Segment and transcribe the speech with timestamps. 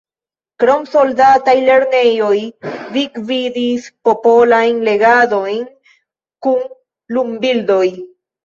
[0.61, 2.39] Krom soldataj lernejoj
[2.95, 5.63] mi gvidis popolajn legadojn
[6.49, 6.65] kun
[7.19, 7.87] lumbildoj.